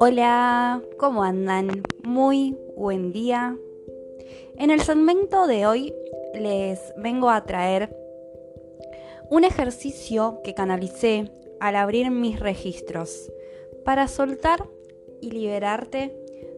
Hola, 0.00 0.82
¿cómo 0.98 1.22
andan? 1.22 1.82
Muy 2.02 2.56
buen 2.76 3.12
día. 3.12 3.56
En 4.56 4.70
el 4.70 4.80
segmento 4.80 5.46
de 5.46 5.66
hoy 5.66 5.94
les 6.34 6.92
vengo 6.96 7.30
a 7.30 7.44
traer 7.44 7.96
un 9.30 9.44
ejercicio 9.44 10.40
que 10.44 10.54
canalicé 10.54 11.30
al 11.60 11.76
abrir 11.76 12.10
mis 12.10 12.40
registros 12.40 13.32
para 13.84 14.08
soltar 14.08 14.68
y 15.20 15.30
liberarte 15.30 16.14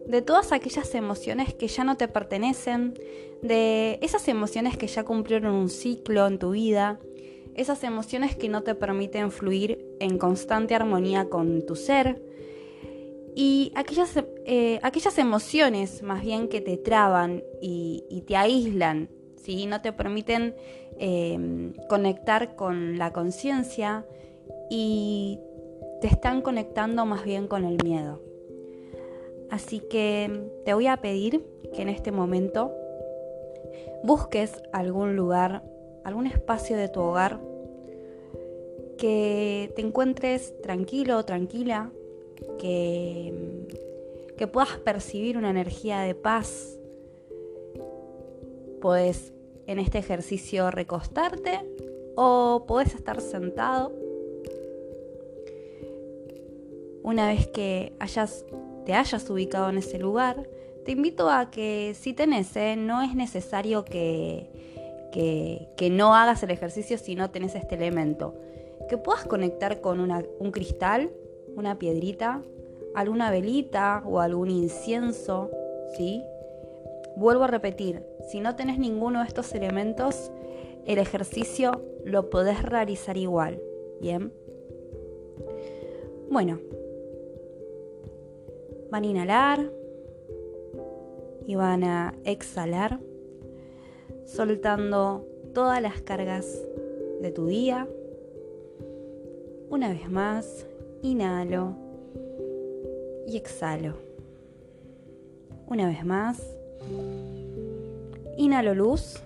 de 0.07 0.21
todas 0.21 0.51
aquellas 0.51 0.93
emociones 0.95 1.53
que 1.53 1.67
ya 1.67 1.83
no 1.83 1.97
te 1.97 2.07
pertenecen, 2.07 2.99
de 3.41 3.97
esas 4.01 4.27
emociones 4.27 4.77
que 4.77 4.87
ya 4.87 5.03
cumplieron 5.03 5.53
un 5.53 5.69
ciclo 5.69 6.27
en 6.27 6.37
tu 6.37 6.51
vida, 6.51 6.99
esas 7.55 7.83
emociones 7.83 8.35
que 8.35 8.49
no 8.49 8.63
te 8.63 8.75
permiten 8.75 9.31
fluir 9.31 9.85
en 9.99 10.17
constante 10.17 10.75
armonía 10.75 11.29
con 11.29 11.65
tu 11.65 11.75
ser 11.75 12.21
y 13.35 13.71
aquellas, 13.75 14.15
eh, 14.45 14.79
aquellas 14.83 15.17
emociones 15.17 16.03
más 16.03 16.21
bien 16.21 16.47
que 16.47 16.61
te 16.61 16.77
traban 16.77 17.43
y, 17.61 18.23
te 18.27 18.35
aíslan, 18.35 19.09
¿sí? 19.35 19.65
no 19.67 19.81
te 19.81 19.93
permiten 19.93 20.55
em, 20.97 21.73
conectar 21.87 22.55
con 22.55 22.97
la 22.97 23.13
conciencia 23.13 24.05
y 24.69 25.39
te 26.01 26.07
están 26.07 26.41
conectando 26.41 27.05
más 27.05 27.23
bien 27.23 27.47
con 27.47 27.63
el 27.63 27.77
miedo. 27.83 28.21
Así 29.49 29.79
que 29.79 30.49
te 30.65 30.73
voy 30.73 30.87
a 30.87 30.97
pedir 30.97 31.45
que 31.73 31.81
en 31.81 31.89
este 31.89 32.11
momento 32.11 32.73
busques 34.03 34.61
algún 34.71 35.15
lugar, 35.15 35.63
algún 36.03 36.27
espacio 36.27 36.77
de 36.77 36.89
tu 36.89 37.01
hogar, 37.01 37.39
que 38.97 39.71
te 39.75 39.81
encuentres 39.81 40.59
tranquilo 40.61 41.23
tranquila, 41.25 41.91
que, 42.59 43.67
que 44.37 44.47
puedas 44.47 44.77
percibir 44.77 45.37
una 45.37 45.49
energía 45.49 46.01
de 46.01 46.15
paz. 46.15 46.77
Puedes 48.81 49.33
en 49.67 49.79
este 49.79 49.99
ejercicio 49.99 50.71
recostarte 50.71 51.59
o 52.15 52.65
puedes 52.67 52.95
estar 52.95 53.21
sentado. 53.21 53.91
Una 57.03 57.27
vez 57.27 57.47
que 57.47 57.93
hayas 57.99 58.45
te 58.85 58.93
hayas 58.93 59.29
ubicado 59.29 59.69
en 59.69 59.77
ese 59.77 59.99
lugar, 59.99 60.47
te 60.85 60.93
invito 60.93 61.29
a 61.29 61.51
que 61.51 61.95
si 61.97 62.13
tenés, 62.13 62.55
¿eh? 62.55 62.75
no 62.75 63.01
es 63.01 63.15
necesario 63.15 63.85
que, 63.85 64.49
que, 65.11 65.89
no 65.91 66.15
hagas 66.15 66.43
el 66.43 66.51
ejercicio 66.51 66.97
si 66.97 67.15
no 67.15 67.31
tenés 67.31 67.55
este 67.55 67.75
elemento. 67.75 68.35
Que 68.89 68.97
puedas 68.97 69.25
conectar 69.25 69.81
con 69.81 69.99
un 69.99 70.51
cristal, 70.51 71.11
una 71.55 71.77
piedrita, 71.77 72.41
alguna 72.95 73.31
velita 73.31 74.03
o 74.05 74.19
algún 74.19 74.49
incienso, 74.49 75.49
¿sí? 75.95 76.23
Vuelvo 77.15 77.43
a 77.43 77.47
repetir, 77.47 78.03
si 78.29 78.39
no 78.39 78.55
tenés 78.55 78.79
ninguno 78.79 79.19
de 79.19 79.27
estos 79.27 79.53
elementos, 79.53 80.31
el 80.85 80.97
ejercicio 80.97 81.83
lo 82.05 82.29
podés 82.29 82.63
realizar 82.63 83.17
igual, 83.17 83.61
¿bien? 84.01 84.33
Bueno, 86.29 86.59
Van 88.91 89.05
a 89.05 89.07
inhalar 89.07 89.71
y 91.47 91.55
van 91.55 91.85
a 91.85 92.13
exhalar, 92.25 92.99
soltando 94.35 95.27
todas 95.53 95.81
las 95.81 96.01
cargas 96.01 96.47
de 97.21 97.31
tu 97.31 97.47
día. 97.47 97.87
Una 99.69 99.89
vez 99.89 100.09
más, 100.09 100.65
inhalo 101.01 101.75
y 103.27 103.37
exhalo. 103.37 103.95
Una 105.67 105.87
vez 105.87 106.05
más, 106.05 106.41
inhalo 108.37 108.73
luz 108.73 109.21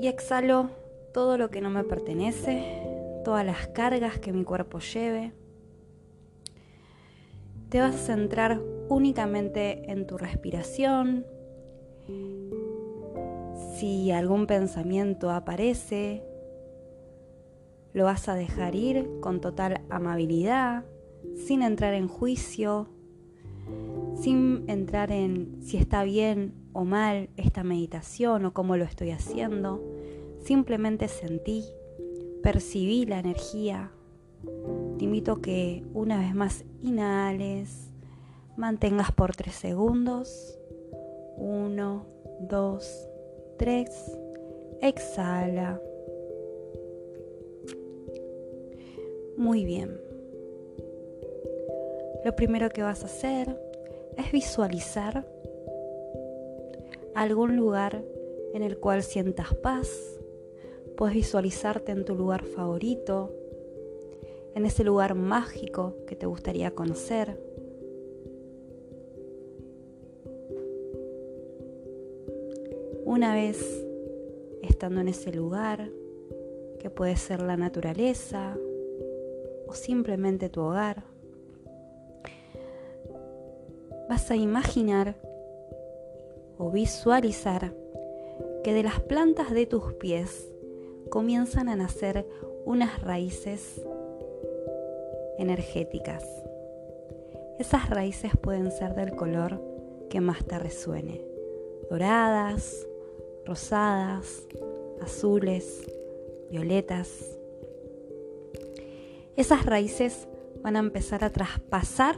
y 0.00 0.08
exhalo 0.08 0.70
todo 1.12 1.38
lo 1.38 1.50
que 1.50 1.60
no 1.60 1.70
me 1.70 1.84
pertenece, 1.84 2.82
todas 3.24 3.44
las 3.44 3.68
cargas 3.68 4.18
que 4.18 4.32
mi 4.32 4.44
cuerpo 4.44 4.80
lleve. 4.80 5.32
Te 7.68 7.80
vas 7.80 7.94
a 7.94 7.98
centrar 7.98 8.60
únicamente 8.88 9.90
en 9.90 10.06
tu 10.06 10.18
respiración. 10.18 11.24
Si 13.80 14.10
algún 14.10 14.46
pensamiento 14.46 15.30
aparece, 15.30 16.22
lo 17.94 18.04
vas 18.04 18.28
a 18.28 18.34
dejar 18.34 18.74
ir 18.74 19.08
con 19.20 19.40
total 19.40 19.80
amabilidad, 19.88 20.84
sin 21.34 21.62
entrar 21.62 21.94
en 21.94 22.06
juicio, 22.06 22.90
sin 24.20 24.64
entrar 24.68 25.10
en 25.10 25.62
si 25.62 25.78
está 25.78 26.04
bien 26.04 26.52
o 26.74 26.84
mal 26.84 27.30
esta 27.38 27.64
meditación 27.64 28.44
o 28.44 28.52
cómo 28.52 28.76
lo 28.76 28.84
estoy 28.84 29.12
haciendo. 29.12 29.82
Simplemente 30.44 31.08
sentí, 31.08 31.64
percibí 32.42 33.06
la 33.06 33.18
energía. 33.18 33.92
Te 34.98 35.06
invito 35.06 35.40
que 35.40 35.86
una 35.94 36.18
vez 36.18 36.34
más 36.34 36.66
inhales 36.82 37.90
Mantengas 38.60 39.10
por 39.12 39.34
3 39.34 39.54
segundos. 39.54 40.58
1, 41.38 42.06
2, 42.42 43.09
3. 43.60 43.90
Exhala. 44.80 45.78
Muy 49.36 49.66
bien. 49.66 50.00
Lo 52.24 52.34
primero 52.36 52.70
que 52.70 52.82
vas 52.82 53.02
a 53.02 53.04
hacer 53.04 53.60
es 54.16 54.32
visualizar 54.32 55.26
algún 57.14 57.56
lugar 57.56 58.02
en 58.54 58.62
el 58.62 58.78
cual 58.78 59.02
sientas 59.02 59.54
paz. 59.56 59.90
Puedes 60.96 61.14
visualizarte 61.14 61.92
en 61.92 62.06
tu 62.06 62.14
lugar 62.14 62.46
favorito, 62.46 63.30
en 64.54 64.64
ese 64.64 64.84
lugar 64.84 65.14
mágico 65.14 65.96
que 66.06 66.16
te 66.16 66.24
gustaría 66.24 66.70
conocer. 66.70 67.38
Una 73.10 73.34
vez 73.34 73.84
estando 74.62 75.00
en 75.00 75.08
ese 75.08 75.32
lugar, 75.32 75.90
que 76.78 76.90
puede 76.90 77.16
ser 77.16 77.42
la 77.42 77.56
naturaleza 77.56 78.56
o 79.66 79.74
simplemente 79.74 80.48
tu 80.48 80.60
hogar, 80.60 81.02
vas 84.08 84.30
a 84.30 84.36
imaginar 84.36 85.16
o 86.56 86.70
visualizar 86.70 87.74
que 88.62 88.72
de 88.72 88.84
las 88.84 89.00
plantas 89.00 89.50
de 89.50 89.66
tus 89.66 89.92
pies 89.94 90.48
comienzan 91.08 91.68
a 91.68 91.74
nacer 91.74 92.24
unas 92.64 93.02
raíces 93.02 93.82
energéticas. 95.36 96.24
Esas 97.58 97.90
raíces 97.90 98.30
pueden 98.40 98.70
ser 98.70 98.94
del 98.94 99.16
color 99.16 99.60
que 100.08 100.20
más 100.20 100.44
te 100.44 100.60
resuene, 100.60 101.20
doradas, 101.90 102.86
rosadas, 103.50 104.46
azules, 105.02 105.84
violetas. 106.52 107.36
Esas 109.36 109.66
raíces 109.66 110.28
van 110.62 110.76
a 110.76 110.78
empezar 110.78 111.24
a 111.24 111.30
traspasar 111.30 112.14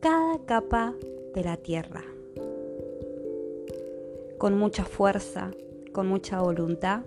cada 0.00 0.38
capa 0.44 0.94
de 1.34 1.44
la 1.44 1.56
tierra. 1.56 2.04
Con 4.36 4.58
mucha 4.58 4.84
fuerza, 4.84 5.50
con 5.92 6.08
mucha 6.08 6.42
voluntad, 6.42 7.04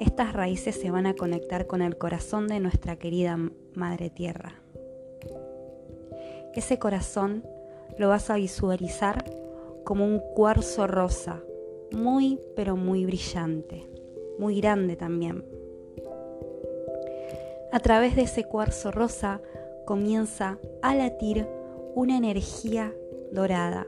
estas 0.00 0.32
raíces 0.32 0.74
se 0.74 0.90
van 0.90 1.04
a 1.04 1.14
conectar 1.14 1.66
con 1.66 1.82
el 1.82 1.98
corazón 1.98 2.48
de 2.48 2.58
nuestra 2.58 2.96
querida 2.96 3.36
Madre 3.74 4.08
Tierra. 4.08 4.54
Ese 6.54 6.78
corazón 6.78 7.44
lo 7.98 8.08
vas 8.08 8.30
a 8.30 8.36
visualizar 8.36 9.30
como 9.84 10.06
un 10.06 10.20
cuarzo 10.34 10.86
rosa 10.86 11.42
muy 11.94 12.38
pero 12.56 12.76
muy 12.76 13.04
brillante, 13.04 13.86
muy 14.38 14.60
grande 14.60 14.96
también. 14.96 15.44
A 17.72 17.80
través 17.80 18.16
de 18.16 18.22
ese 18.22 18.44
cuarzo 18.44 18.90
rosa 18.90 19.40
comienza 19.86 20.58
a 20.82 20.94
latir 20.94 21.46
una 21.94 22.16
energía 22.16 22.94
dorada. 23.32 23.86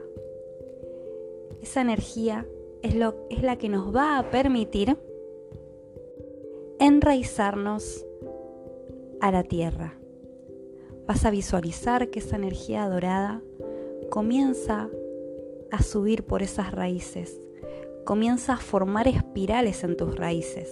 Esa 1.61 1.81
energía 1.81 2.47
es, 2.81 2.95
lo, 2.95 3.15
es 3.29 3.43
la 3.43 3.57
que 3.57 3.69
nos 3.69 3.95
va 3.95 4.17
a 4.17 4.29
permitir 4.31 4.97
enraizarnos 6.79 8.05
a 9.21 9.31
la 9.31 9.43
tierra. 9.43 9.97
Vas 11.07 11.25
a 11.25 11.31
visualizar 11.31 12.09
que 12.09 12.19
esa 12.19 12.35
energía 12.35 12.87
dorada 12.89 13.41
comienza 14.09 14.89
a 15.71 15.83
subir 15.83 16.23
por 16.23 16.41
esas 16.41 16.71
raíces 16.71 17.39
comienza 18.05 18.53
a 18.53 18.57
formar 18.57 19.07
espirales 19.07 19.83
en 19.83 19.97
tus 19.97 20.15
raíces. 20.15 20.69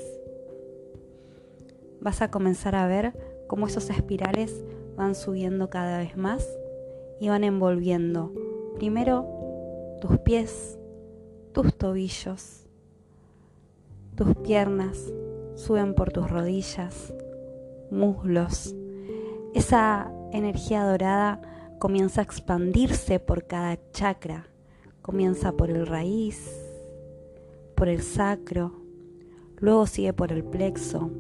vas 2.00 2.22
a 2.22 2.30
comenzar 2.30 2.76
a 2.76 2.86
ver 2.86 3.14
cómo 3.48 3.66
esos 3.66 3.90
espirales 3.90 4.64
van 4.96 5.16
subiendo 5.16 5.70
cada 5.70 5.98
vez 5.98 6.16
más 6.16 6.48
y 7.20 7.30
van 7.30 7.44
envolviendo 7.44 8.32
primero 8.76 9.26
tus 10.00 10.20
pies, 10.20 10.78
tus 11.54 11.76
tobillos, 11.76 12.68
tus 14.16 14.36
piernas, 14.36 15.12
suben 15.56 15.96
por 15.96 16.12
tus 16.12 16.30
rodillas, 16.30 17.14
muslos. 17.90 18.76
Esa 19.56 20.12
energía 20.32 20.84
dorada 20.84 21.42
comienza 21.80 22.22
a 22.22 22.26
expandirse 22.26 23.20
por 23.20 23.48
cada 23.48 23.80
chakra. 23.92 24.48
Comienza 25.02 25.52
por 25.54 25.70
el 25.70 25.86
raíz, 25.86 26.63
por 27.84 27.90
el 27.90 28.02
sacro, 28.02 28.72
luego 29.58 29.88
sigue 29.88 30.14
por 30.14 30.32
el 30.32 30.46
plexo, 30.46 31.12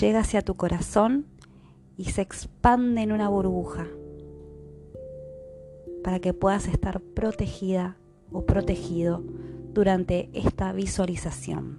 llega 0.00 0.18
hacia 0.18 0.42
tu 0.42 0.56
corazón 0.56 1.26
y 1.96 2.06
se 2.06 2.20
expande 2.20 3.02
en 3.02 3.12
una 3.12 3.28
burbuja 3.28 3.86
para 6.02 6.18
que 6.18 6.34
puedas 6.34 6.66
estar 6.66 7.00
protegida 7.00 7.96
o 8.32 8.44
protegido 8.44 9.22
durante 9.72 10.30
esta 10.32 10.72
visualización. 10.72 11.78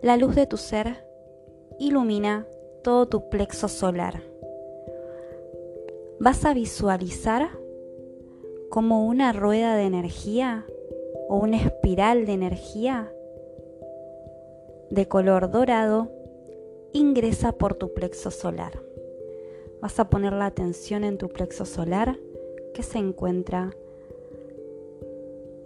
La 0.00 0.16
luz 0.16 0.34
de 0.34 0.46
tu 0.46 0.56
ser 0.56 1.06
ilumina 1.78 2.46
todo 2.82 3.08
tu 3.08 3.28
plexo 3.28 3.68
solar. 3.68 4.22
Vas 6.18 6.46
a 6.46 6.54
visualizar 6.54 7.50
como 8.72 9.06
una 9.06 9.34
rueda 9.34 9.76
de 9.76 9.82
energía 9.82 10.64
o 11.28 11.36
una 11.36 11.58
espiral 11.58 12.24
de 12.24 12.32
energía 12.32 13.12
de 14.88 15.06
color 15.08 15.50
dorado 15.50 16.10
ingresa 16.94 17.52
por 17.52 17.74
tu 17.74 17.92
plexo 17.92 18.30
solar. 18.30 18.72
Vas 19.82 20.00
a 20.00 20.08
poner 20.08 20.32
la 20.32 20.46
atención 20.46 21.04
en 21.04 21.18
tu 21.18 21.28
plexo 21.28 21.66
solar 21.66 22.18
que 22.72 22.82
se 22.82 22.96
encuentra 22.96 23.76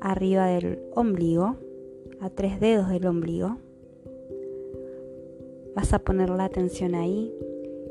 arriba 0.00 0.48
del 0.48 0.82
ombligo, 0.92 1.54
a 2.20 2.28
tres 2.28 2.58
dedos 2.58 2.88
del 2.88 3.06
ombligo. 3.06 3.58
Vas 5.76 5.92
a 5.92 6.00
poner 6.00 6.30
la 6.30 6.46
atención 6.46 6.96
ahí 6.96 7.32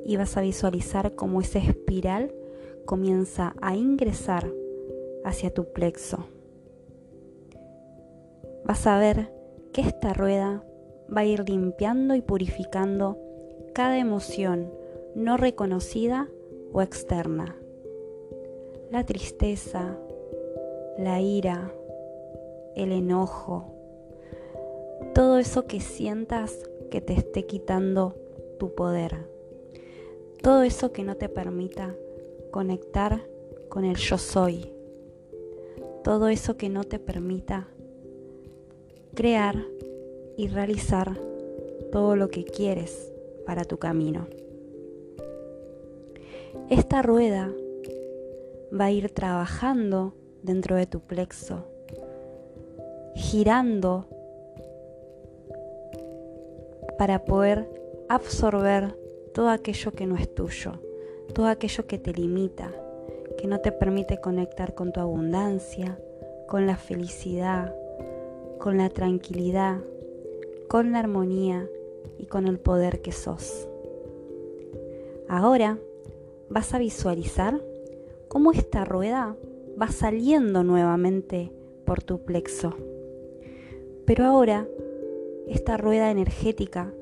y 0.05 0.17
vas 0.17 0.35
a 0.35 0.41
visualizar 0.41 1.15
cómo 1.15 1.39
esa 1.39 1.59
espiral 1.59 2.35
comienza 2.83 3.55
a 3.61 3.77
ingresar 3.77 4.51
hacia 5.25 5.49
tu 5.49 5.65
plexo. 5.73 6.27
Vas 8.63 8.87
a 8.87 8.97
ver 8.99 9.33
que 9.73 9.81
esta 9.81 10.13
rueda 10.13 10.63
va 11.15 11.21
a 11.21 11.25
ir 11.25 11.49
limpiando 11.49 12.15
y 12.15 12.21
purificando 12.21 13.17
cada 13.73 13.97
emoción 13.97 14.71
no 15.15 15.35
reconocida 15.37 16.29
o 16.71 16.81
externa. 16.81 17.55
La 18.91 19.03
tristeza, 19.03 19.97
la 20.97 21.19
ira, 21.19 21.71
el 22.75 22.91
enojo, 22.91 23.65
todo 25.13 25.39
eso 25.39 25.65
que 25.65 25.79
sientas 25.79 26.69
que 26.91 27.01
te 27.01 27.13
esté 27.13 27.45
quitando 27.45 28.15
tu 28.59 28.75
poder, 28.75 29.27
todo 30.41 30.63
eso 30.63 30.91
que 30.91 31.03
no 31.03 31.15
te 31.15 31.29
permita 31.29 31.95
conectar 32.51 33.21
con 33.69 33.85
el 33.85 33.95
yo 33.95 34.17
soy, 34.17 34.74
todo 36.05 36.27
eso 36.27 36.55
que 36.55 36.69
no 36.69 36.83
te 36.83 36.99
permita 36.99 37.67
crear 39.15 39.55
y 40.37 40.47
realizar 40.49 41.17
todo 41.91 42.15
lo 42.15 42.29
que 42.29 42.43
quieres 42.43 43.11
para 43.43 43.65
tu 43.65 43.79
camino. 43.79 44.27
Esta 46.69 47.01
rueda 47.01 47.51
va 48.71 48.85
a 48.85 48.91
ir 48.91 49.09
trabajando 49.09 50.13
dentro 50.43 50.75
de 50.75 50.85
tu 50.85 50.99
plexo, 50.99 51.65
girando 53.15 54.05
para 56.99 57.25
poder 57.25 57.67
absorber 58.09 58.95
todo 59.33 59.49
aquello 59.49 59.91
que 59.91 60.05
no 60.05 60.17
es 60.17 60.31
tuyo, 60.35 60.73
todo 61.33 61.47
aquello 61.47 61.87
que 61.87 61.97
te 61.97 62.13
limita, 62.13 62.71
que 63.37 63.47
no 63.47 63.59
te 63.59 63.71
permite 63.71 64.19
conectar 64.19 64.73
con 64.73 64.91
tu 64.91 64.99
abundancia, 64.99 65.99
con 66.47 66.67
la 66.67 66.77
felicidad, 66.77 67.75
con 68.59 68.77
la 68.77 68.89
tranquilidad, 68.89 69.79
con 70.67 70.91
la 70.91 70.99
armonía 70.99 71.67
y 72.17 72.25
con 72.25 72.47
el 72.47 72.59
poder 72.59 73.01
que 73.01 73.11
sos. 73.11 73.67
Ahora 75.27 75.77
vas 76.49 76.73
a 76.73 76.77
visualizar 76.77 77.61
cómo 78.27 78.51
esta 78.51 78.85
rueda 78.85 79.35
va 79.81 79.87
saliendo 79.89 80.63
nuevamente 80.63 81.51
por 81.85 82.03
tu 82.03 82.19
plexo. 82.19 82.75
Pero 84.05 84.25
ahora 84.25 84.67
esta 85.47 85.77
rueda 85.77 86.11
energética 86.11 86.93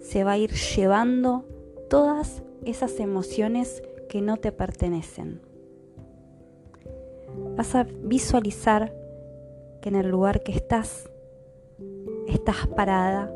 se 0.00 0.24
va 0.24 0.32
a 0.32 0.38
ir 0.38 0.52
llevando 0.52 1.44
todas 1.88 2.42
esas 2.64 2.98
emociones 3.00 3.82
que 4.08 4.20
no 4.20 4.36
te 4.36 4.52
pertenecen. 4.52 5.40
Vas 7.60 7.74
a 7.74 7.82
visualizar 7.84 8.90
que 9.82 9.90
en 9.90 9.94
el 9.94 10.08
lugar 10.08 10.42
que 10.42 10.50
estás, 10.50 11.10
estás 12.26 12.66
parada 12.68 13.30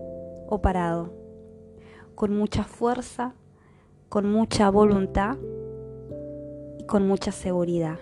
o 0.48 0.62
parado, 0.62 1.12
con 2.14 2.34
mucha 2.34 2.64
fuerza, 2.64 3.34
con 4.08 4.32
mucha 4.32 4.70
voluntad 4.70 5.36
y 6.78 6.86
con 6.86 7.06
mucha 7.06 7.32
seguridad. 7.32 7.98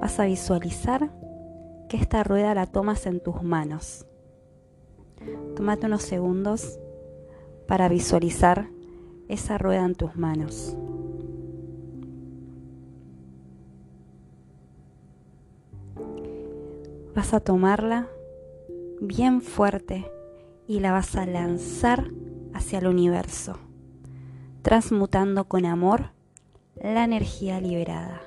Vas 0.00 0.18
a 0.18 0.24
visualizar 0.24 1.12
que 1.88 1.96
esta 1.96 2.24
rueda 2.24 2.56
la 2.56 2.66
tomas 2.66 3.06
en 3.06 3.20
tus 3.20 3.40
manos. 3.44 4.04
Tómate 5.54 5.86
unos 5.86 6.02
segundos 6.02 6.80
para 7.68 7.88
visualizar 7.88 8.68
esa 9.28 9.58
rueda 9.58 9.84
en 9.84 9.94
tus 9.94 10.16
manos. 10.16 10.76
Vas 17.22 17.34
a 17.34 17.38
tomarla 17.38 18.08
bien 19.00 19.42
fuerte 19.42 20.10
y 20.66 20.80
la 20.80 20.90
vas 20.90 21.14
a 21.14 21.24
lanzar 21.24 22.10
hacia 22.52 22.80
el 22.80 22.88
universo, 22.88 23.60
transmutando 24.62 25.44
con 25.44 25.64
amor 25.64 26.06
la 26.74 27.04
energía 27.04 27.60
liberada. 27.60 28.22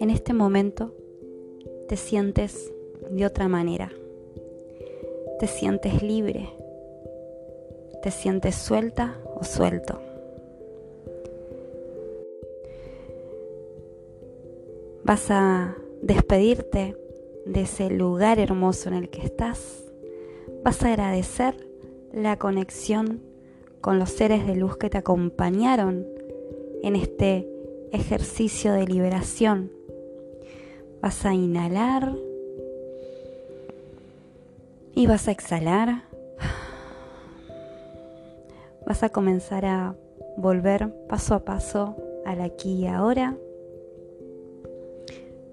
En 0.00 0.10
este 0.10 0.32
momento 0.32 0.92
te 1.86 1.96
sientes 1.96 2.72
de 3.12 3.24
otra 3.24 3.46
manera. 3.46 3.92
Te 5.38 5.46
sientes 5.46 6.02
libre. 6.02 6.50
Te 8.02 8.10
sientes 8.10 8.56
suelta 8.56 9.20
o 9.36 9.44
suelto. 9.44 10.09
Vas 15.10 15.28
a 15.32 15.74
despedirte 16.02 16.96
de 17.44 17.62
ese 17.62 17.90
lugar 17.90 18.38
hermoso 18.38 18.90
en 18.90 18.94
el 18.94 19.10
que 19.10 19.22
estás. 19.22 19.82
Vas 20.62 20.84
a 20.84 20.92
agradecer 20.92 21.66
la 22.12 22.38
conexión 22.38 23.20
con 23.80 23.98
los 23.98 24.10
seres 24.10 24.46
de 24.46 24.54
luz 24.54 24.76
que 24.76 24.88
te 24.88 24.98
acompañaron 24.98 26.06
en 26.84 26.94
este 26.94 27.50
ejercicio 27.90 28.72
de 28.72 28.86
liberación. 28.86 29.72
Vas 31.02 31.26
a 31.26 31.34
inhalar 31.34 32.14
y 34.94 35.08
vas 35.08 35.26
a 35.26 35.32
exhalar. 35.32 36.04
Vas 38.86 39.02
a 39.02 39.08
comenzar 39.08 39.66
a 39.66 39.96
volver 40.36 40.88
paso 41.08 41.34
a 41.34 41.44
paso 41.44 41.96
al 42.24 42.40
aquí 42.40 42.84
y 42.84 42.86
ahora. 42.86 43.36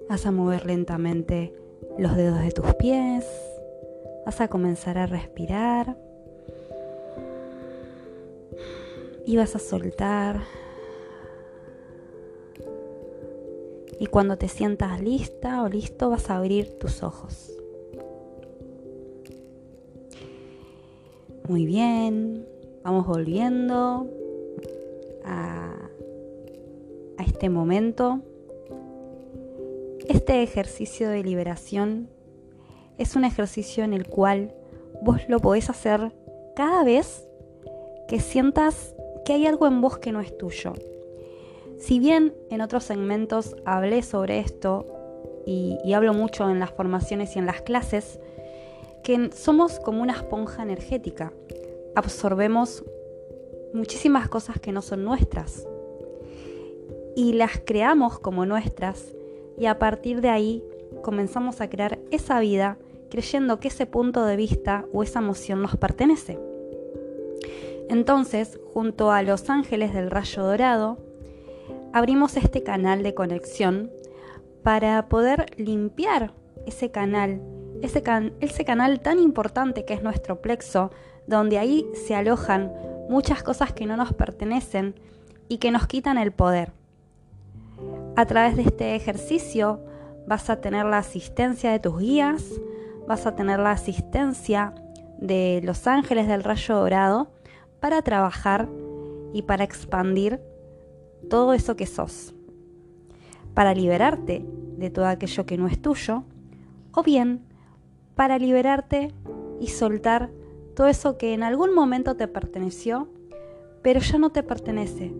Vas 0.09 0.25
a 0.25 0.31
mover 0.31 0.65
lentamente 0.65 1.53
los 1.97 2.15
dedos 2.15 2.39
de 2.41 2.51
tus 2.51 2.73
pies. 2.75 3.25
Vas 4.25 4.39
a 4.39 4.47
comenzar 4.47 4.97
a 4.97 5.05
respirar. 5.05 5.97
Y 9.25 9.35
vas 9.35 9.55
a 9.55 9.59
soltar. 9.59 10.39
Y 13.99 14.05
cuando 14.05 14.37
te 14.37 14.47
sientas 14.47 15.01
lista 15.01 15.63
o 15.63 15.67
listo 15.67 16.09
vas 16.09 16.29
a 16.29 16.37
abrir 16.37 16.77
tus 16.79 17.03
ojos. 17.03 17.51
Muy 21.49 21.65
bien, 21.65 22.47
vamos 22.83 23.07
volviendo 23.07 24.07
a, 25.25 25.73
a 27.17 27.23
este 27.23 27.49
momento 27.49 28.21
Este 30.09 30.41
ejercicio 30.41 31.09
de 31.09 31.21
liberación 31.21 32.09
es 32.97 33.17
un 33.17 33.25
ejercicio 33.25 33.83
en 33.83 33.91
el 33.91 34.07
cual 34.07 34.55
vos 35.01 35.19
lo 35.27 35.39
podés 35.39 35.69
hacer 35.69 36.13
cada 36.55 36.85
vez 36.85 37.27
que 38.07 38.21
sientas 38.21 38.95
que 39.25 39.33
hay 39.33 39.45
algo 39.47 39.67
en 39.67 39.81
vos 39.81 39.97
que 39.97 40.13
no 40.13 40.21
es 40.21 40.37
tuyo. 40.37 40.71
Si 41.77 41.99
bien 41.99 42.33
en 42.49 42.61
otros 42.61 42.85
segmentos 42.85 43.57
hablé 43.65 44.01
sobre 44.01 44.39
esto 44.39 44.85
y, 45.45 45.77
y 45.83 45.91
hablo 45.91 46.13
mucho 46.13 46.49
en 46.49 46.61
las 46.61 46.71
formaciones 46.71 47.35
y 47.35 47.39
en 47.39 47.45
las 47.45 47.61
clases, 47.61 48.21
que 49.03 49.29
somos 49.33 49.77
como 49.81 50.01
una 50.01 50.13
esponja 50.13 50.63
energética. 50.63 51.33
Absorbemos 51.95 52.85
muchísimas 53.73 54.29
cosas 54.29 54.57
que 54.61 54.71
no 54.71 54.81
son 54.81 55.03
nuestras 55.03 55.67
y 57.13 57.33
las 57.33 57.59
creamos 57.65 58.19
como 58.19 58.45
nuestras 58.45 59.16
y 59.57 59.65
a 59.65 59.79
partir 59.79 60.21
de 60.21 60.29
ahí 60.29 60.63
comenzamos 61.01 61.61
a 61.61 61.69
crear 61.69 61.99
esa 62.11 62.39
vida 62.39 62.77
creyendo 63.09 63.59
que 63.59 63.69
ese 63.69 63.85
punto 63.85 64.25
de 64.25 64.35
vista 64.35 64.85
o 64.93 65.03
esa 65.03 65.19
emoción 65.19 65.61
nos 65.61 65.75
pertenece. 65.77 66.39
Entonces, 67.89 68.59
junto 68.73 69.11
a 69.11 69.21
los 69.23 69.49
ángeles 69.49 69.93
del 69.93 70.11
rayo 70.11 70.43
dorado, 70.43 70.97
abrimos 71.93 72.35
este 72.35 72.63
canal 72.63 73.01
de 73.01 73.13
conexión 73.13 73.91
para 74.63 75.07
poder 75.07 75.45
limpiar 75.57 76.33
ese 76.65 76.91
canal, 76.91 77.41
ese, 77.81 78.01
canal 78.65 78.99
tan 78.99 79.19
importante 79.19 79.85
que 79.85 79.93
es 79.93 80.03
nuestro 80.03 80.41
plexo, 80.41 80.91
donde 81.27 81.57
ahí 81.57 81.87
se 81.93 82.15
alojan 82.15 82.73
muchas 83.09 83.41
cosas 83.41 83.71
que 83.71 83.85
no 83.85 83.95
nos 83.95 84.13
pertenecen 84.13 84.95
y 85.47 85.59
que 85.59 85.71
nos 85.71 85.87
quitan 85.87 86.17
el 86.17 86.33
poder. 86.33 86.73
A 88.17 88.25
través 88.25 88.55
de 88.55 88.63
este 88.63 88.95
ejercicio 88.95 89.79
vas 90.25 90.49
a 90.49 90.59
tener 90.59 90.87
la 90.87 90.97
asistencia 90.97 91.71
de 91.71 91.77
tus 91.77 91.99
guías, 91.99 92.43
vas 93.07 93.27
a 93.27 93.35
tener 93.35 93.59
la 93.59 93.69
asistencia 93.69 94.73
de 95.19 95.61
los 95.63 95.85
ángeles 95.85 96.27
del 96.27 96.43
rayo 96.43 96.77
dorado 96.77 97.31
para 97.79 98.01
trabajar 98.01 98.69
y 99.33 99.43
para 99.43 99.63
expandir 99.63 100.41
todo 101.29 101.53
eso 101.53 101.75
que 101.75 101.85
sos, 101.85 102.33
para 103.53 103.75
liberarte 103.75 104.43
de 104.77 104.89
todo 104.89 105.05
aquello 105.05 105.45
que 105.45 105.59
no 105.59 105.67
es 105.67 105.79
tuyo, 105.79 106.23
o 106.95 107.03
bien 107.03 107.43
para 108.15 108.39
liberarte 108.39 109.13
y 109.59 109.67
soltar 109.67 110.31
todo 110.75 110.87
eso 110.87 111.19
que 111.19 111.35
en 111.35 111.43
algún 111.43 111.71
momento 111.75 112.15
te 112.15 112.27
perteneció, 112.27 113.09
pero 113.83 113.99
ya 113.99 114.17
no 114.17 114.31
te 114.31 114.41
pertenece, 114.41 115.13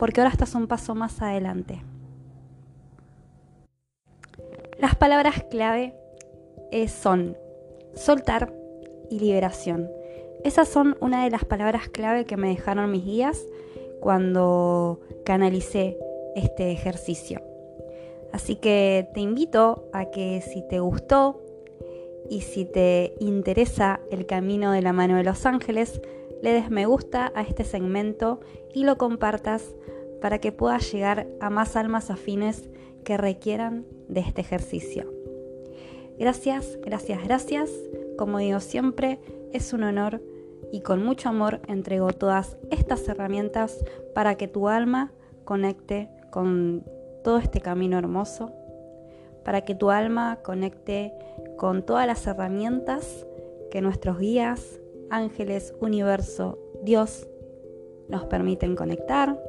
porque 0.00 0.20
ahora 0.20 0.32
estás 0.32 0.56
un 0.56 0.66
paso 0.66 0.96
más 0.96 1.22
adelante. 1.22 1.84
Las 4.80 4.96
palabras 4.96 5.44
clave 5.50 5.94
son 6.88 7.36
soltar 7.94 8.52
y 9.10 9.18
liberación. 9.18 9.90
Esas 10.42 10.68
son 10.68 10.96
una 11.00 11.24
de 11.24 11.30
las 11.30 11.44
palabras 11.44 11.90
clave 11.90 12.24
que 12.24 12.38
me 12.38 12.48
dejaron 12.48 12.90
mis 12.90 13.04
guías 13.04 13.44
cuando 14.00 15.00
canalicé 15.24 15.98
este 16.34 16.70
ejercicio. 16.70 17.42
Así 18.32 18.56
que 18.56 19.06
te 19.12 19.20
invito 19.20 19.90
a 19.92 20.06
que 20.06 20.40
si 20.40 20.66
te 20.66 20.80
gustó 20.80 21.42
y 22.30 22.40
si 22.40 22.64
te 22.64 23.12
interesa 23.20 24.00
el 24.10 24.24
camino 24.24 24.72
de 24.72 24.80
la 24.80 24.94
mano 24.94 25.16
de 25.16 25.24
los 25.24 25.44
ángeles, 25.44 26.00
le 26.40 26.52
des 26.54 26.70
me 26.70 26.86
gusta 26.86 27.32
a 27.34 27.42
este 27.42 27.64
segmento 27.64 28.40
y 28.72 28.84
lo 28.84 28.96
compartas 28.96 29.74
para 30.22 30.38
que 30.38 30.52
puedas 30.52 30.90
llegar 30.90 31.26
a 31.40 31.50
más 31.50 31.76
almas 31.76 32.10
afines 32.10 32.70
requieran 33.16 33.86
de 34.08 34.20
este 34.20 34.40
ejercicio. 34.40 35.12
Gracias, 36.18 36.78
gracias, 36.82 37.24
gracias. 37.24 37.70
Como 38.18 38.38
digo 38.38 38.60
siempre, 38.60 39.18
es 39.52 39.72
un 39.72 39.84
honor 39.84 40.20
y 40.72 40.80
con 40.80 41.02
mucho 41.02 41.28
amor 41.28 41.60
entrego 41.66 42.12
todas 42.12 42.56
estas 42.70 43.08
herramientas 43.08 43.82
para 44.14 44.34
que 44.34 44.46
tu 44.46 44.68
alma 44.68 45.12
conecte 45.44 46.08
con 46.30 46.84
todo 47.24 47.38
este 47.38 47.60
camino 47.60 47.98
hermoso, 47.98 48.52
para 49.44 49.62
que 49.62 49.74
tu 49.74 49.90
alma 49.90 50.40
conecte 50.42 51.12
con 51.56 51.84
todas 51.84 52.06
las 52.06 52.26
herramientas 52.26 53.26
que 53.70 53.80
nuestros 53.80 54.18
guías, 54.18 54.80
ángeles, 55.10 55.74
universo, 55.80 56.58
Dios 56.82 57.26
nos 58.08 58.24
permiten 58.24 58.76
conectar 58.76 59.42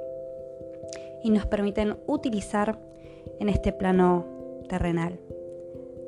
y 1.23 1.29
nos 1.29 1.45
permiten 1.45 1.97
utilizar 2.07 2.79
en 3.41 3.49
este 3.49 3.73
plano 3.73 4.27
terrenal. 4.69 5.19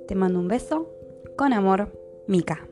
Te 0.07 0.13
mando 0.13 0.39
un 0.39 0.47
beso. 0.47 0.87
Con 1.35 1.51
amor, 1.51 1.91
Mica. 2.27 2.69